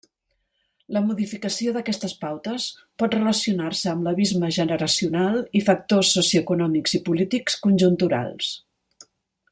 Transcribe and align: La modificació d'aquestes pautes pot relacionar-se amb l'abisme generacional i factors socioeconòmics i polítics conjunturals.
La 0.95 1.01
modificació 1.09 1.73
d'aquestes 1.75 2.15
pautes 2.23 2.65
pot 3.03 3.17
relacionar-se 3.17 3.93
amb 3.93 4.09
l'abisme 4.09 4.51
generacional 4.59 5.39
i 5.61 5.63
factors 5.69 6.15
socioeconòmics 6.19 6.99
i 7.01 7.05
polítics 7.11 7.63
conjunturals. 7.67 8.53